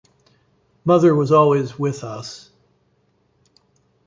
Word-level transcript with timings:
Mother 0.83 1.13
was 1.13 1.31
always 1.31 1.77
with 1.77 2.03
us... 2.03 2.49